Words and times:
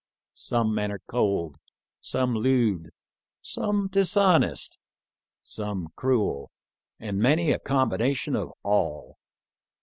Some 0.33 0.73
men 0.73 0.91
are 0.91 1.03
cold, 1.07 1.57
some 1.99 2.33
lewd, 2.33 2.89
some 3.43 3.87
dis 3.87 4.17
honest, 4.17 4.79
some 5.43 5.89
cruel, 5.95 6.49
and 6.99 7.19
many 7.19 7.51
a 7.51 7.59
combination 7.59 8.35
of 8.35 8.49
all. 8.63 9.19